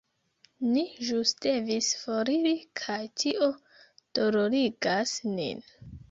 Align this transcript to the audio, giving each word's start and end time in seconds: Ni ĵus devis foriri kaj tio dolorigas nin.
Ni 0.67 0.83
ĵus 1.07 1.33
devis 1.45 1.89
foriri 2.03 2.53
kaj 2.81 2.97
tio 3.23 3.49
dolorigas 4.21 5.13
nin. 5.35 5.61